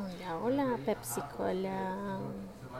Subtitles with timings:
[0.00, 2.18] Hola, hola, Pepsi Cola,